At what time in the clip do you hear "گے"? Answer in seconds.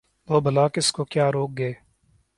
1.57-1.71